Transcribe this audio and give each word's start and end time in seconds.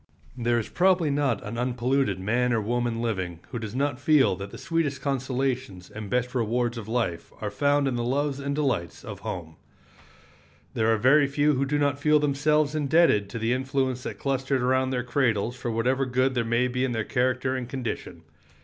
There 0.35 0.57
is 0.57 0.67
probably 0.67 1.11
not 1.11 1.43
an 1.45 1.59
unpolluted 1.59 2.19
man 2.19 2.53
or 2.53 2.59
woman 2.59 3.03
living 3.03 3.39
who 3.51 3.59
does 3.59 3.75
not 3.75 3.99
feel 3.99 4.35
that 4.37 4.49
the 4.49 4.57
sweetest 4.57 4.99
consolations 4.99 5.91
and 5.91 6.09
best 6.09 6.33
rewards 6.33 6.75
of 6.75 6.87
life 6.87 7.31
are 7.39 7.51
found 7.51 7.87
in 7.87 7.97
the 7.97 8.03
loves 8.03 8.39
and 8.39 8.55
delights 8.55 9.03
of 9.05 9.19
home. 9.19 9.57
There 10.73 10.91
are 10.91 10.97
very 10.97 11.27
few 11.27 11.53
who 11.53 11.65
do 11.67 11.77
not 11.77 11.99
feel 11.99 12.17
themselves 12.19 12.73
indebted 12.73 13.29
to 13.29 13.37
the 13.37 13.53
influence 13.53 14.01
that 14.01 14.17
clustered 14.17 14.63
around 14.63 14.89
their 14.89 15.03
cradles 15.03 15.55
for 15.55 15.69
whatever 15.69 16.07
good 16.07 16.33
there 16.33 16.43
may 16.43 16.67
be 16.67 16.83
in 16.83 16.93
their 16.93 17.03
character 17.03 17.55
and 17.55 17.69
condition. 17.69 18.23